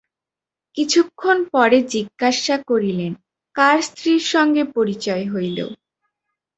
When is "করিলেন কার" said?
2.69-3.77